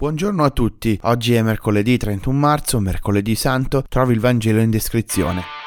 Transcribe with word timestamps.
Buongiorno 0.00 0.44
a 0.44 0.50
tutti, 0.50 0.96
oggi 1.02 1.34
è 1.34 1.42
mercoledì 1.42 1.96
31 1.96 2.38
marzo, 2.38 2.78
mercoledì 2.78 3.34
santo, 3.34 3.82
trovi 3.88 4.12
il 4.12 4.20
Vangelo 4.20 4.60
in 4.60 4.70
descrizione. 4.70 5.57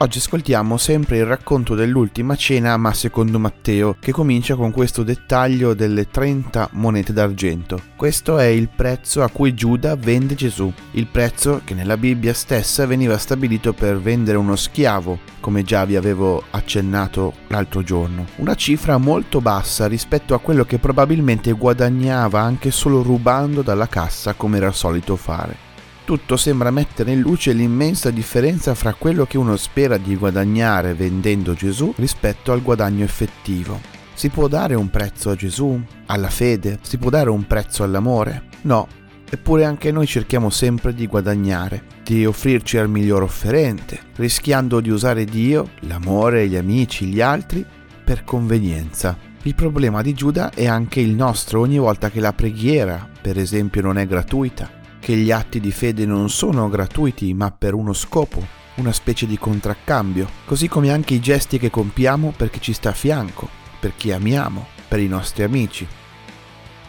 Oggi 0.00 0.18
ascoltiamo 0.18 0.76
sempre 0.76 1.16
il 1.16 1.26
racconto 1.26 1.74
dell'ultima 1.74 2.36
cena, 2.36 2.76
ma 2.76 2.94
secondo 2.94 3.40
Matteo, 3.40 3.96
che 3.98 4.12
comincia 4.12 4.54
con 4.54 4.70
questo 4.70 5.02
dettaglio 5.02 5.74
delle 5.74 6.08
30 6.08 6.68
monete 6.74 7.12
d'argento. 7.12 7.80
Questo 7.96 8.38
è 8.38 8.44
il 8.44 8.68
prezzo 8.68 9.24
a 9.24 9.28
cui 9.28 9.54
Giuda 9.54 9.96
vende 9.96 10.36
Gesù, 10.36 10.72
il 10.92 11.08
prezzo 11.08 11.62
che 11.64 11.74
nella 11.74 11.96
Bibbia 11.96 12.32
stessa 12.32 12.86
veniva 12.86 13.18
stabilito 13.18 13.72
per 13.72 14.00
vendere 14.00 14.38
uno 14.38 14.54
schiavo, 14.54 15.18
come 15.40 15.64
già 15.64 15.84
vi 15.84 15.96
avevo 15.96 16.44
accennato 16.50 17.34
l'altro 17.48 17.82
giorno. 17.82 18.24
Una 18.36 18.54
cifra 18.54 18.98
molto 18.98 19.40
bassa 19.40 19.88
rispetto 19.88 20.32
a 20.32 20.38
quello 20.38 20.64
che 20.64 20.78
probabilmente 20.78 21.50
guadagnava 21.50 22.40
anche 22.40 22.70
solo 22.70 23.02
rubando 23.02 23.62
dalla 23.62 23.88
cassa 23.88 24.34
come 24.34 24.58
era 24.58 24.70
solito 24.70 25.16
fare 25.16 25.66
tutto 26.08 26.38
sembra 26.38 26.70
mettere 26.70 27.12
in 27.12 27.20
luce 27.20 27.52
l'immensa 27.52 28.10
differenza 28.10 28.74
fra 28.74 28.94
quello 28.94 29.26
che 29.26 29.36
uno 29.36 29.58
spera 29.58 29.98
di 29.98 30.16
guadagnare 30.16 30.94
vendendo 30.94 31.52
Gesù 31.52 31.92
rispetto 31.96 32.50
al 32.50 32.62
guadagno 32.62 33.04
effettivo. 33.04 33.78
Si 34.14 34.30
può 34.30 34.48
dare 34.48 34.74
un 34.74 34.88
prezzo 34.88 35.28
a 35.28 35.34
Gesù, 35.34 35.78
alla 36.06 36.30
fede, 36.30 36.78
si 36.80 36.96
può 36.96 37.10
dare 37.10 37.28
un 37.28 37.46
prezzo 37.46 37.82
all'amore? 37.82 38.44
No, 38.62 38.88
eppure 39.28 39.66
anche 39.66 39.92
noi 39.92 40.06
cerchiamo 40.06 40.48
sempre 40.48 40.94
di 40.94 41.06
guadagnare, 41.06 41.82
di 42.02 42.24
offrirci 42.24 42.78
al 42.78 42.88
miglior 42.88 43.22
offerente, 43.22 44.00
rischiando 44.16 44.80
di 44.80 44.88
usare 44.88 45.26
Dio, 45.26 45.72
l'amore, 45.80 46.48
gli 46.48 46.56
amici, 46.56 47.04
gli 47.04 47.20
altri 47.20 47.62
per 48.02 48.24
convenienza. 48.24 49.14
Il 49.42 49.54
problema 49.54 50.00
di 50.00 50.14
Giuda 50.14 50.52
è 50.54 50.66
anche 50.66 51.00
il 51.00 51.10
nostro 51.10 51.60
ogni 51.60 51.76
volta 51.76 52.08
che 52.08 52.20
la 52.20 52.32
preghiera, 52.32 53.06
per 53.20 53.38
esempio, 53.38 53.82
non 53.82 53.98
è 53.98 54.06
gratuita, 54.06 54.76
che 55.00 55.14
gli 55.16 55.30
atti 55.30 55.60
di 55.60 55.72
fede 55.72 56.06
non 56.06 56.30
sono 56.30 56.68
gratuiti 56.68 57.32
ma 57.34 57.50
per 57.50 57.74
uno 57.74 57.92
scopo, 57.92 58.44
una 58.76 58.92
specie 58.92 59.26
di 59.26 59.38
contraccambio, 59.38 60.28
così 60.44 60.68
come 60.68 60.90
anche 60.90 61.14
i 61.14 61.20
gesti 61.20 61.58
che 61.58 61.70
compiamo 61.70 62.32
per 62.36 62.50
chi 62.50 62.60
ci 62.60 62.72
sta 62.72 62.90
a 62.90 62.94
fianco, 62.94 63.48
per 63.80 63.94
chi 63.96 64.12
amiamo, 64.12 64.66
per 64.86 65.00
i 65.00 65.08
nostri 65.08 65.42
amici. 65.42 65.86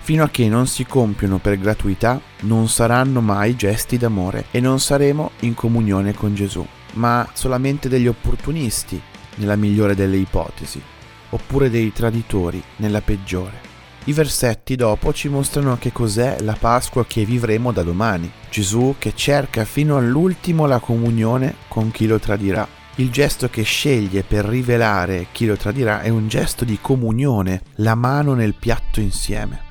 Fino 0.01 0.23
a 0.23 0.29
che 0.29 0.47
non 0.47 0.65
si 0.65 0.85
compiono 0.85 1.37
per 1.37 1.59
gratuità, 1.59 2.19
non 2.41 2.67
saranno 2.67 3.21
mai 3.21 3.55
gesti 3.55 3.97
d'amore 3.97 4.45
e 4.51 4.59
non 4.59 4.79
saremo 4.79 5.31
in 5.41 5.53
comunione 5.53 6.13
con 6.13 6.33
Gesù, 6.33 6.65
ma 6.93 7.29
solamente 7.33 7.89
degli 7.89 8.07
opportunisti, 8.07 8.99
nella 9.35 9.55
migliore 9.55 9.95
delle 9.95 10.17
ipotesi, 10.17 10.81
oppure 11.29 11.69
dei 11.69 11.93
traditori, 11.93 12.61
nella 12.77 13.01
peggiore. 13.01 13.68
I 14.05 14.13
versetti 14.13 14.75
dopo 14.75 15.13
ci 15.13 15.27
mostrano 15.27 15.77
che 15.77 15.91
cos'è 15.91 16.37
la 16.39 16.55
Pasqua 16.57 17.05
che 17.05 17.25
vivremo 17.25 17.71
da 17.71 17.83
domani. 17.83 18.31
Gesù 18.49 18.95
che 18.97 19.13
cerca 19.13 19.65
fino 19.65 19.97
all'ultimo 19.97 20.65
la 20.65 20.79
comunione 20.79 21.55
con 21.67 21.91
chi 21.91 22.07
lo 22.07 22.17
tradirà. 22.17 22.67
Il 22.95 23.11
gesto 23.11 23.49
che 23.49 23.61
sceglie 23.63 24.23
per 24.23 24.45
rivelare 24.45 25.27
chi 25.31 25.45
lo 25.45 25.57
tradirà 25.57 26.01
è 26.01 26.09
un 26.09 26.27
gesto 26.27 26.65
di 26.65 26.79
comunione, 26.81 27.61
la 27.75 27.95
mano 27.95 28.33
nel 28.33 28.55
piatto 28.55 28.99
insieme. 28.99 29.67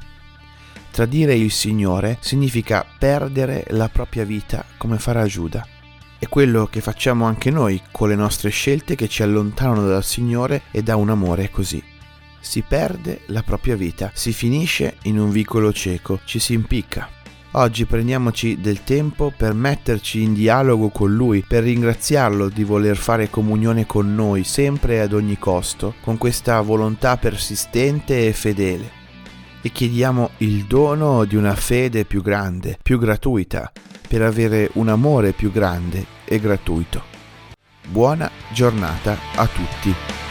Tradire 0.91 1.35
il 1.35 1.51
Signore 1.51 2.19
significa 2.21 2.85
perdere 2.99 3.65
la 3.71 3.89
propria 3.89 4.25
vita 4.25 4.65
come 4.77 4.99
farà 4.99 5.25
Giuda. 5.27 5.67
È 6.19 6.29
quello 6.29 6.67
che 6.67 6.81
facciamo 6.81 7.25
anche 7.25 7.51
noi 7.51 7.81
con 7.91 8.09
le 8.09 8.15
nostre 8.15 8.51
scelte 8.51 8.95
che 8.95 9.09
ci 9.09 9.23
allontanano 9.23 9.87
dal 9.87 10.05
Signore 10.05 10.63
e 10.71 10.83
da 10.83 10.97
un 10.97 11.11
amore 11.11 11.51
così 11.51 11.97
si 12.41 12.63
perde 12.63 13.21
la 13.27 13.43
propria 13.43 13.77
vita, 13.77 14.11
si 14.15 14.33
finisce 14.33 14.97
in 15.03 15.19
un 15.19 15.31
vicolo 15.31 15.73
cieco, 15.73 16.21
ci 16.25 16.39
si 16.39 16.53
impicca. 16.55 17.09
Oggi 17.53 17.87
prendiamoci 17.87 18.61
del 18.61 18.85
tempo 18.85 19.33
per 19.35 19.55
metterci 19.55 20.23
in 20.23 20.35
dialogo 20.35 20.91
con 20.91 21.15
Lui, 21.15 21.43
per 21.47 21.63
ringraziarlo 21.63 22.51
di 22.51 22.63
voler 22.63 22.97
fare 22.97 23.31
comunione 23.31 23.87
con 23.87 24.15
noi 24.15 24.45
sempre 24.45 24.97
e 24.97 24.99
ad 24.99 25.15
ogni 25.15 25.39
costo, 25.39 25.95
con 26.03 26.19
questa 26.19 26.61
volontà 26.61 27.17
persistente 27.17 28.27
e 28.27 28.33
fedele. 28.35 28.91
E 29.63 29.73
chiediamo 29.73 30.31
il 30.39 30.67
dono 30.67 31.25
di 31.25 31.37
una 31.37 31.55
fede 31.55 32.05
più 32.05 32.23
grande, 32.23 32.79
più 32.83 32.99
gratuita, 32.99 33.73
per 34.07 34.23
avere 34.23 34.71
un 34.75 34.89
amore 34.89 35.33
più 35.33 35.51
grande 35.51 36.05
e 36.25 36.39
gratuito. 36.39 37.03
Buona 37.89 38.31
giornata 38.53 39.17
a 39.35 39.47
tutti. 39.47 40.28